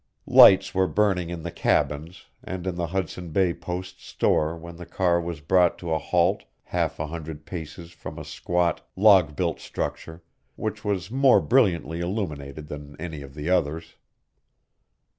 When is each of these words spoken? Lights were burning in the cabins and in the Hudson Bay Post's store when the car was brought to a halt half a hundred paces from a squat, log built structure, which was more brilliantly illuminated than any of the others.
Lights 0.25 0.73
were 0.73 0.87
burning 0.87 1.29
in 1.29 1.43
the 1.43 1.51
cabins 1.51 2.25
and 2.43 2.65
in 2.65 2.73
the 2.73 2.87
Hudson 2.87 3.29
Bay 3.29 3.53
Post's 3.53 4.03
store 4.03 4.57
when 4.57 4.77
the 4.77 4.85
car 4.87 5.21
was 5.21 5.41
brought 5.41 5.77
to 5.77 5.93
a 5.93 5.99
halt 5.99 6.43
half 6.63 6.99
a 6.99 7.05
hundred 7.05 7.45
paces 7.45 7.91
from 7.91 8.17
a 8.17 8.25
squat, 8.25 8.81
log 8.95 9.35
built 9.35 9.59
structure, 9.59 10.23
which 10.55 10.83
was 10.83 11.11
more 11.11 11.39
brilliantly 11.39 11.99
illuminated 11.99 12.67
than 12.67 12.95
any 12.99 13.21
of 13.21 13.35
the 13.35 13.51
others. 13.51 13.93